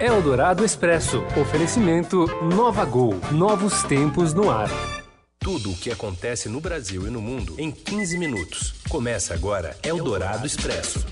[0.00, 1.24] Eldorado Expresso.
[1.36, 3.16] Oferecimento Nova Gol.
[3.32, 4.70] Novos tempos no ar.
[5.40, 8.74] Tudo o que acontece no Brasil e no mundo em 15 minutos.
[8.88, 11.04] Começa agora Eldorado Expresso.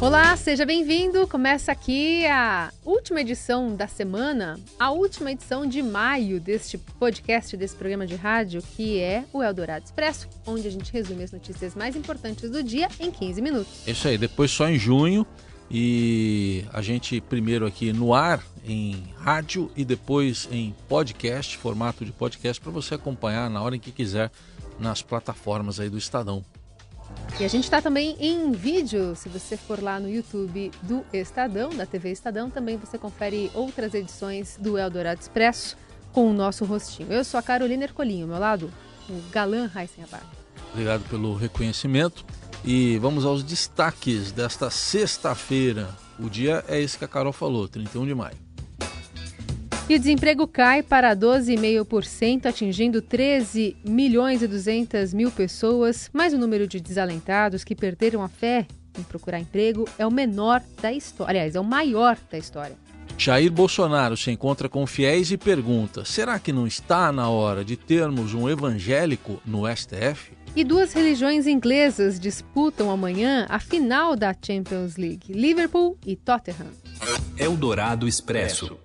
[0.00, 1.26] Olá, seja bem-vindo.
[1.28, 7.76] Começa aqui a última edição da semana, a última edição de maio deste podcast, desse
[7.76, 11.94] programa de rádio, que é o Eldorado Expresso, onde a gente resume as notícias mais
[11.94, 13.86] importantes do dia em 15 minutos.
[13.86, 15.26] Isso aí, depois só em junho.
[15.70, 22.12] E a gente primeiro aqui no ar, em rádio e depois em podcast, formato de
[22.12, 24.30] podcast, para você acompanhar na hora em que quiser
[24.78, 26.44] nas plataformas aí do Estadão.
[27.38, 29.14] E a gente está também em vídeo.
[29.14, 33.94] Se você for lá no YouTube do Estadão, da TV Estadão, também você confere outras
[33.94, 35.76] edições do Eldorado Expresso
[36.12, 37.12] com o nosso rostinho.
[37.12, 38.72] Eu sou a Carolina Ercolinho, ao meu lado,
[39.08, 40.22] o galã Raíssen Abar.
[40.72, 42.24] Obrigado pelo reconhecimento.
[42.64, 45.88] E vamos aos destaques desta sexta-feira.
[46.18, 48.46] O dia é esse que a Carol falou, 31 de maio.
[49.88, 56.38] E o desemprego cai para 12,5%, atingindo 13 milhões e 200 mil pessoas, mas o
[56.38, 58.66] número de desalentados que perderam a fé
[58.98, 61.30] em procurar emprego é o menor da história.
[61.30, 62.76] Aliás, é o maior da história.
[63.16, 67.76] Jair Bolsonaro se encontra com fiéis e pergunta: será que não está na hora de
[67.76, 70.35] termos um evangélico no STF?
[70.56, 76.70] E duas religiões inglesas disputam amanhã a final da Champions League: Liverpool e Tottenham.
[77.36, 78.78] Eldorado Expresso.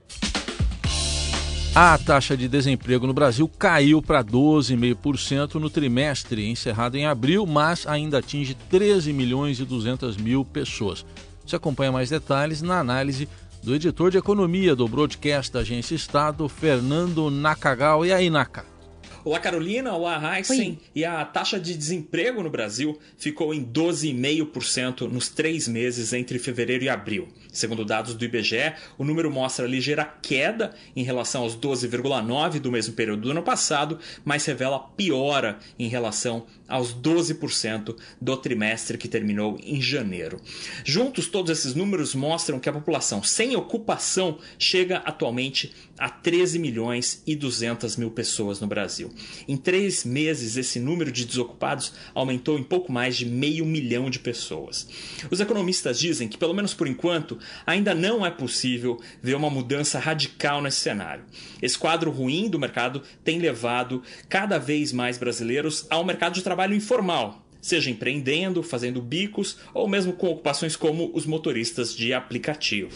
[1.74, 7.88] A taxa de desemprego no Brasil caiu para 12,5% no trimestre encerrado em abril, mas
[7.88, 11.06] ainda atinge 13 milhões e 200 mil pessoas.
[11.46, 13.30] Você acompanha mais detalhes na análise
[13.64, 18.06] do editor de economia do broadcast da Agência Estado, Fernando Nakagal.
[18.06, 18.71] E aí, Naka?
[19.24, 19.94] Olá, Carolina.
[19.94, 20.80] Olá, Heisen.
[20.96, 26.86] E a taxa de desemprego no Brasil ficou em 12,5% nos três meses entre fevereiro
[26.86, 27.28] e abril.
[27.52, 32.96] Segundo dados do IBGE, o número mostra ligeira queda em relação aos 12,9% do mesmo
[32.96, 39.60] período do ano passado, mas revela piora em relação aos 12% do trimestre que terminou
[39.62, 40.42] em janeiro.
[40.86, 47.22] Juntos, todos esses números mostram que a população sem ocupação chega atualmente a 13 milhões
[47.28, 49.12] e 200 mil pessoas no Brasil.
[49.48, 54.18] Em três meses, esse número de desocupados aumentou em pouco mais de meio milhão de
[54.18, 54.88] pessoas.
[55.30, 60.00] Os economistas dizem que, pelo menos por enquanto, ainda não é possível ver uma mudança
[60.00, 61.24] radical nesse cenário.
[61.62, 66.61] Esse quadro ruim do mercado tem levado cada vez mais brasileiros ao mercado de trabalho
[66.70, 72.92] informal, seja empreendendo, fazendo bicos ou mesmo com ocupações como os motoristas de aplicativo.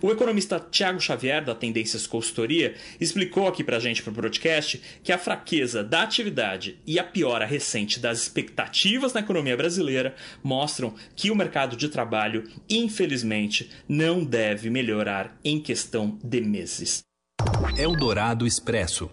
[0.00, 4.80] O economista Tiago Xavier, da Tendências Consultoria, explicou aqui para a gente para o broadcast
[5.02, 10.94] que a fraqueza da atividade e a piora recente das expectativas na economia brasileira mostram
[11.16, 17.02] que o mercado de trabalho, infelizmente, não deve melhorar em questão de meses.
[17.76, 19.10] Eldorado Expresso.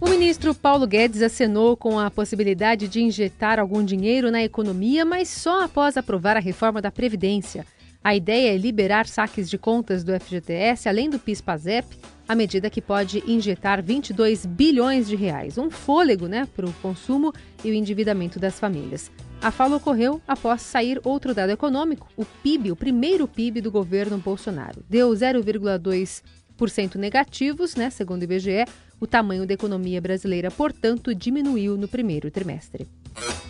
[0.00, 5.28] O ministro Paulo Guedes acenou com a possibilidade de injetar algum dinheiro na economia, mas
[5.28, 7.66] só após aprovar a reforma da Previdência.
[8.02, 11.86] A ideia é liberar saques de contas do FGTS, além do PIS-PASEP,
[12.26, 17.30] a medida que pode injetar 22 bilhões de reais, um fôlego né, para o consumo
[17.62, 19.10] e o endividamento das famílias.
[19.42, 24.16] A fala ocorreu após sair outro dado econômico, o PIB, o primeiro PIB do governo
[24.16, 24.82] Bolsonaro.
[24.88, 28.64] Deu 0,2% negativos, né, segundo o IBGE.
[29.00, 32.86] O tamanho da economia brasileira, portanto, diminuiu no primeiro trimestre.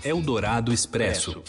[0.05, 1.43] Eldorado Expresso.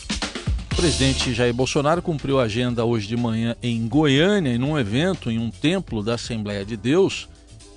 [0.72, 5.30] O presidente Jair Bolsonaro cumpriu a agenda hoje de manhã em Goiânia, em um evento
[5.30, 7.30] em um templo da Assembleia de Deus.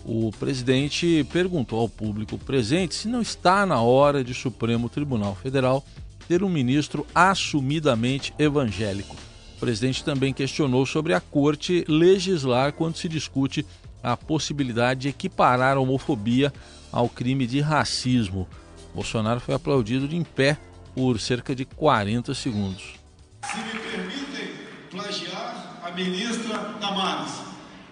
[0.02, 5.84] O presidente perguntou ao público presente se não está na hora de Supremo Tribunal Federal
[6.26, 9.14] ter um ministro assumidamente evangélico.
[9.56, 13.64] O presidente também questionou sobre a corte legislar quando se discute
[14.04, 16.52] a possibilidade de equiparar a homofobia
[16.92, 18.46] ao crime de racismo.
[18.94, 20.58] Bolsonaro foi aplaudido de em pé
[20.94, 22.94] por cerca de 40 segundos.
[23.42, 24.50] Se me permitem
[24.90, 27.32] plagiar a ministra Damares,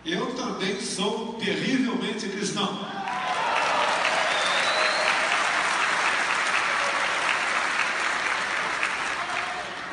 [0.04, 2.78] eu também sou terrivelmente cristão.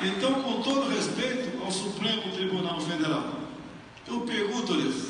[0.02, 3.34] Então, com todo respeito ao Supremo Tribunal Federal,
[4.08, 5.09] eu pergunto-lhes: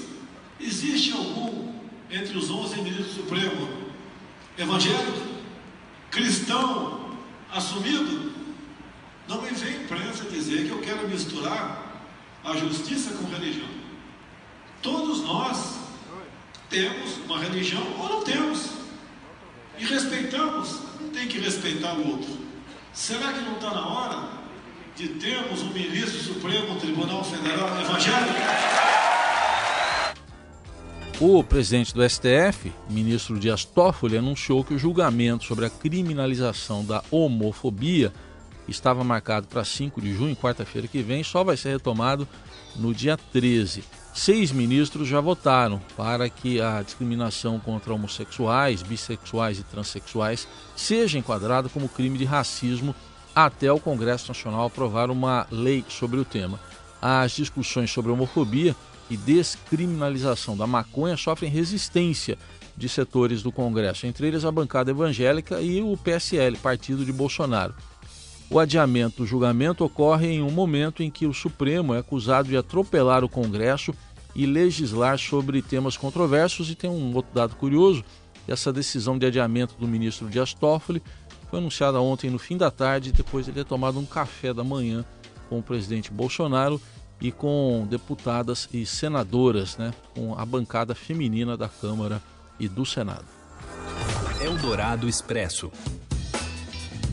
[0.60, 1.74] existe algum
[2.10, 3.70] entre os 11 ministros do Supremo
[4.58, 5.28] evangélico,
[6.12, 7.18] cristão,
[7.52, 8.34] assumido,
[9.28, 12.04] não me vem imprensa dizer que eu quero misturar
[12.44, 13.70] a justiça com religião.
[14.82, 15.78] Todos nós
[16.70, 18.70] temos uma religião ou não temos.
[19.78, 20.82] E respeitamos,
[21.14, 22.38] tem que respeitar o outro.
[22.94, 24.30] Será que não está na hora
[24.96, 28.99] de termos um ministro Supremo Tribunal Federal evangélico?
[31.22, 37.04] O presidente do STF, ministro Dias Toffoli, anunciou que o julgamento sobre a criminalização da
[37.12, 38.14] homofobia
[38.70, 42.26] estava marcado para 5 de junho, quarta-feira que vem, só vai ser retomado
[42.74, 43.84] no dia 13.
[44.14, 51.68] Seis ministros já votaram para que a discriminação contra homossexuais, bissexuais e transexuais seja enquadrada
[51.68, 52.96] como crime de racismo
[53.36, 56.58] até o Congresso Nacional aprovar uma lei sobre o tema.
[57.02, 58.74] As discussões sobre homofobia
[59.10, 62.38] e descriminalização da maconha sofrem resistência
[62.78, 67.76] de setores do Congresso, entre eles a bancada evangélica e o PSL, partido de Bolsonaro.
[68.50, 72.58] O adiamento do julgamento ocorre em um momento em que o Supremo é acusado de
[72.58, 73.94] atropelar o Congresso
[74.34, 76.70] e legislar sobre temas controversos.
[76.72, 78.04] E tem um outro dado curioso:
[78.48, 81.04] essa decisão de adiamento do ministro Dias Toffoli
[81.50, 85.06] foi anunciada ontem no fim da tarde, depois de ter tomado um café da manhã
[85.48, 86.82] com o presidente Bolsonaro
[87.22, 92.22] e com deputadas e senadoras, né, com a bancada feminina da Câmara
[92.60, 93.26] e do Senado.
[94.42, 95.72] Eldorado Expresso.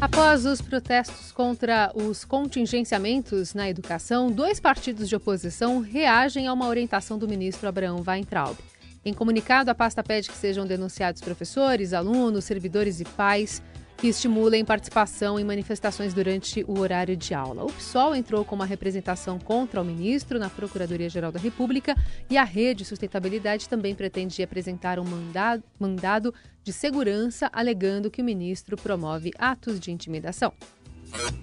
[0.00, 6.69] Após os protestos contra os contingenciamentos na educação, dois partidos de oposição reagem a uma
[6.69, 8.56] orientação do ministro Abraão Weintraub.
[9.05, 13.62] Em comunicado, a pasta pede que sejam denunciados professores, alunos, servidores e pais
[13.96, 17.64] que estimulem participação em manifestações durante o horário de aula.
[17.64, 21.94] O PSOL entrou com uma representação contra o ministro na Procuradoria-Geral da República
[22.28, 28.25] e a Rede Sustentabilidade também pretende apresentar um mandado, mandado de segurança alegando que o
[28.25, 30.52] ministro promove atos de intimidação.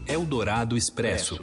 [0.07, 1.41] Eldorado Expresso.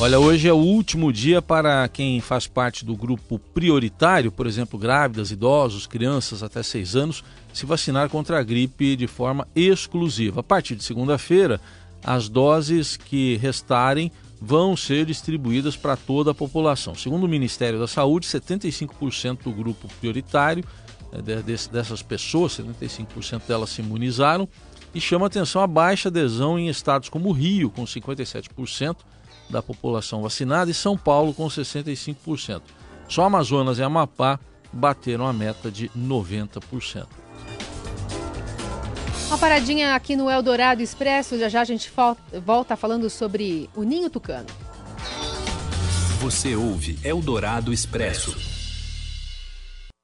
[0.00, 4.78] Olha, hoje é o último dia para quem faz parte do grupo prioritário, por exemplo,
[4.78, 10.38] grávidas, idosos, crianças até 6 anos, se vacinar contra a gripe de forma exclusiva.
[10.38, 11.60] A partir de segunda-feira,
[12.04, 16.94] as doses que restarem vão ser distribuídas para toda a população.
[16.94, 20.62] Segundo o Ministério da Saúde, 75% do grupo prioritário
[21.10, 21.42] é,
[21.72, 24.48] dessas pessoas, 75% delas se imunizaram,
[24.94, 28.96] e chama atenção a baixa adesão em estados como o Rio, com 57%,
[29.48, 32.62] da população vacinada e São Paulo com 65%.
[33.08, 34.38] Só Amazonas e Amapá
[34.72, 37.06] bateram a meta de 90%.
[39.28, 41.92] Uma paradinha aqui no Eldorado Expresso, já já a gente
[42.44, 44.46] volta falando sobre o Ninho Tucano.
[46.20, 48.57] Você ouve Eldorado Expresso.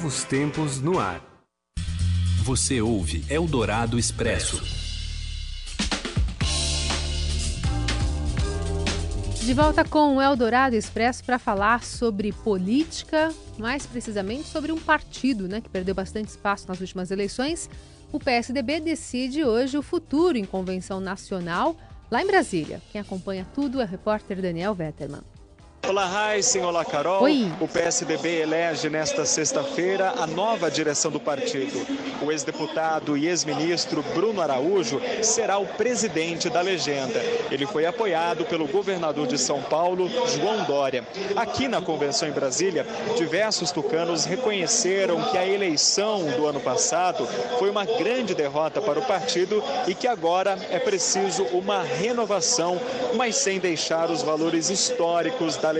[0.00, 1.20] Novos tempos no ar.
[2.42, 4.58] Você ouve Eldorado Expresso.
[9.44, 15.46] De volta com o Eldorado Expresso para falar sobre política, mais precisamente sobre um partido
[15.46, 17.68] né, que perdeu bastante espaço nas últimas eleições.
[18.10, 21.76] O PSDB decide hoje o futuro em convenção nacional
[22.10, 22.80] lá em Brasília.
[22.90, 25.20] Quem acompanha tudo é o repórter Daniel Vetterman.
[25.90, 27.24] Olá, Heisen, olá, Carol.
[27.24, 27.50] Oi.
[27.58, 31.84] O PSDB elege nesta sexta-feira a nova direção do partido.
[32.22, 37.18] O ex-deputado e ex-ministro Bruno Araújo será o presidente da legenda.
[37.50, 41.04] Ele foi apoiado pelo governador de São Paulo, João Dória.
[41.34, 42.86] Aqui na convenção em Brasília,
[43.16, 47.26] diversos tucanos reconheceram que a eleição do ano passado
[47.58, 52.80] foi uma grande derrota para o partido e que agora é preciso uma renovação,
[53.16, 55.79] mas sem deixar os valores históricos da legenda.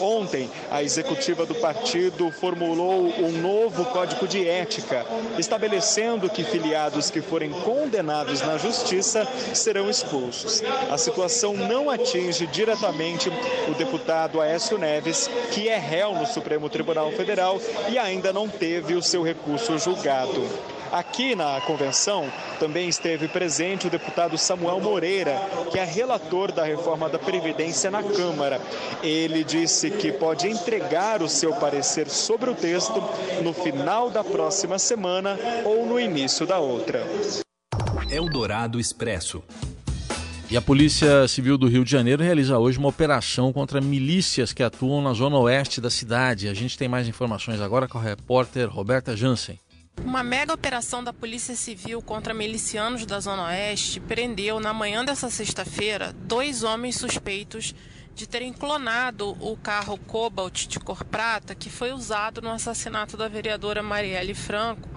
[0.00, 5.04] Ontem, a executiva do partido formulou um novo código de ética,
[5.38, 10.62] estabelecendo que filiados que forem condenados na justiça serão expulsos.
[10.90, 13.30] A situação não atinge diretamente
[13.68, 18.94] o deputado Aécio Neves, que é réu no Supremo Tribunal Federal e ainda não teve
[18.94, 20.75] o seu recurso julgado.
[20.92, 25.36] Aqui na convenção também esteve presente o deputado Samuel Moreira,
[25.70, 28.60] que é relator da reforma da Previdência na Câmara.
[29.02, 33.02] Ele disse que pode entregar o seu parecer sobre o texto
[33.42, 37.06] no final da próxima semana ou no início da outra.
[38.10, 39.42] Eldorado Expresso.
[40.48, 44.62] E a Polícia Civil do Rio de Janeiro realiza hoje uma operação contra milícias que
[44.62, 46.48] atuam na zona oeste da cidade.
[46.48, 49.58] A gente tem mais informações agora com a repórter Roberta Jansen.
[50.04, 55.28] Uma mega operação da Polícia Civil contra milicianos da Zona Oeste prendeu, na manhã dessa
[55.30, 57.74] sexta-feira, dois homens suspeitos
[58.14, 63.28] de terem clonado o carro Cobalt de cor prata que foi usado no assassinato da
[63.28, 64.88] vereadora Marielle Franco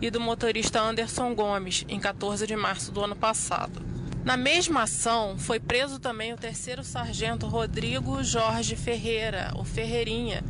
[0.00, 3.80] e do motorista Anderson Gomes, em 14 de março do ano passado.
[4.24, 10.42] Na mesma ação, foi preso também o terceiro sargento Rodrigo Jorge Ferreira, o Ferreirinha,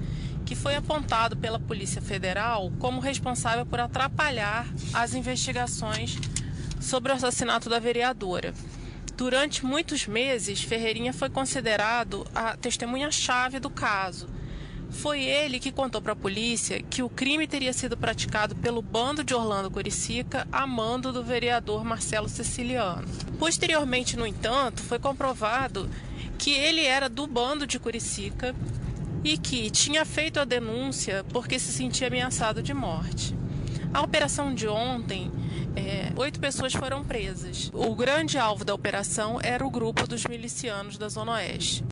[0.44, 6.18] que foi apontado pela Polícia Federal como responsável por atrapalhar as investigações
[6.80, 8.52] sobre o assassinato da vereadora.
[9.16, 14.28] Durante muitos meses, Ferreirinha foi considerado a testemunha-chave do caso.
[14.90, 19.24] Foi ele que contou para a polícia que o crime teria sido praticado pelo bando
[19.24, 23.06] de Orlando Curicica a mando do vereador Marcelo Siciliano.
[23.38, 25.88] Posteriormente, no entanto, foi comprovado
[26.38, 28.54] que ele era do bando de Curicica
[29.24, 33.34] e que tinha feito a denúncia porque se sentia ameaçado de morte.
[33.92, 35.32] A operação de ontem,
[35.74, 37.70] é, oito pessoas foram presas.
[37.72, 41.84] O grande alvo da operação era o grupo dos milicianos da Zona Oeste.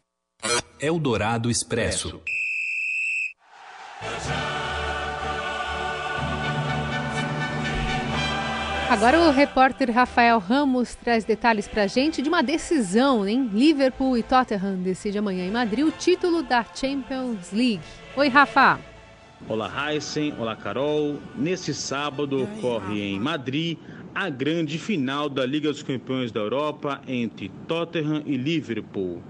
[0.79, 2.21] Eldorado Expresso.
[8.93, 14.19] Agora o repórter Rafael Ramos traz detalhes para a gente de uma decisão, em Liverpool
[14.19, 17.81] e Tottenham decide amanhã em Madrid o título da Champions League.
[18.15, 18.79] Oi, Rafa.
[19.49, 20.35] Olá, Heisen.
[20.39, 21.19] Olá, Carol.
[21.35, 23.79] Neste sábado ocorre em Madrid
[24.15, 29.23] a grande final da Liga dos Campeões da Europa entre Tottenham e Liverpool.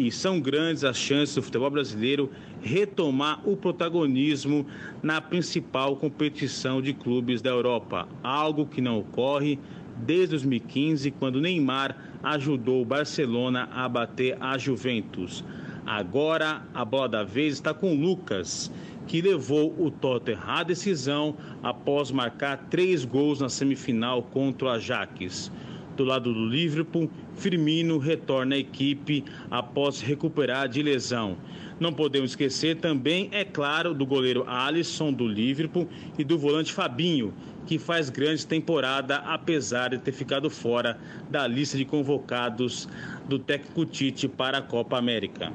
[0.00, 2.30] E são grandes as chances do futebol brasileiro
[2.62, 4.64] retomar o protagonismo
[5.02, 9.58] na principal competição de clubes da Europa, algo que não ocorre
[9.96, 15.44] desde 2015, quando Neymar ajudou o Barcelona a bater a Juventus.
[15.84, 18.70] Agora a bola da vez está com Lucas,
[19.08, 25.50] que levou o Tottenham à decisão após marcar três gols na semifinal contra o Ajax.
[25.98, 31.36] Do lado do Liverpool, Firmino retorna à equipe após recuperar de lesão.
[31.80, 37.34] Não podemos esquecer também, é claro, do goleiro Alisson do Liverpool e do volante Fabinho,
[37.66, 42.88] que faz grande temporada apesar de ter ficado fora da lista de convocados
[43.28, 45.52] do técnico Tite para a Copa América.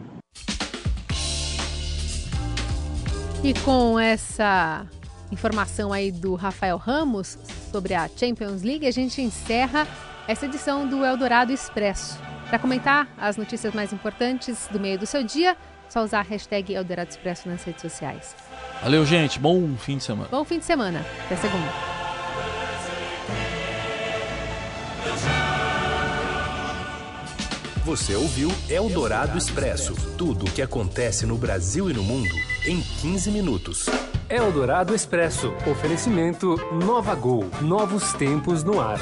[3.42, 4.86] E com essa
[5.32, 7.40] informação aí do Rafael Ramos
[7.72, 9.88] sobre a Champions League, a gente encerra
[10.28, 12.20] essa edição do Eldorado Expresso.
[12.50, 15.58] Para comentar as notícias mais importantes do meio do seu dia,
[15.90, 18.36] só usar a hashtag Eldorado Expresso nas redes sociais.
[18.82, 19.40] Valeu, gente.
[19.40, 20.30] Bom fim de semana.
[20.30, 21.06] Bom fim de semana.
[21.26, 21.94] Até segunda.
[27.84, 32.34] Você ouviu Eldorado Expresso tudo o que acontece no Brasil e no mundo
[32.66, 33.88] em 15 minutos.
[34.30, 35.54] Eldorado Expresso.
[35.70, 37.50] Oferecimento Nova Gol.
[37.62, 39.00] Novos tempos no ar.